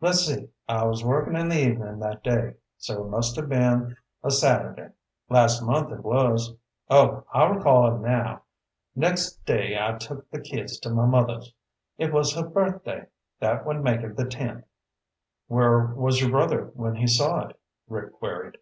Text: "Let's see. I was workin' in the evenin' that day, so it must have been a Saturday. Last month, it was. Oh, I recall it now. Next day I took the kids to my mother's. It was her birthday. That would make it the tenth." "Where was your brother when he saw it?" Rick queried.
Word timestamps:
"Let's 0.00 0.26
see. 0.26 0.48
I 0.68 0.82
was 0.86 1.04
workin' 1.04 1.36
in 1.36 1.48
the 1.48 1.60
evenin' 1.60 2.00
that 2.00 2.24
day, 2.24 2.54
so 2.78 3.04
it 3.04 3.10
must 3.10 3.36
have 3.36 3.48
been 3.48 3.96
a 4.24 4.30
Saturday. 4.32 4.88
Last 5.30 5.62
month, 5.62 5.92
it 5.92 6.02
was. 6.02 6.56
Oh, 6.90 7.22
I 7.32 7.44
recall 7.46 7.94
it 7.94 8.00
now. 8.00 8.42
Next 8.96 9.36
day 9.46 9.78
I 9.80 9.92
took 9.92 10.28
the 10.32 10.40
kids 10.40 10.80
to 10.80 10.90
my 10.90 11.06
mother's. 11.06 11.54
It 11.96 12.12
was 12.12 12.34
her 12.34 12.48
birthday. 12.48 13.06
That 13.38 13.64
would 13.66 13.84
make 13.84 14.00
it 14.00 14.16
the 14.16 14.24
tenth." 14.26 14.64
"Where 15.46 15.86
was 15.94 16.20
your 16.20 16.30
brother 16.30 16.72
when 16.74 16.96
he 16.96 17.06
saw 17.06 17.46
it?" 17.46 17.60
Rick 17.86 18.14
queried. 18.14 18.58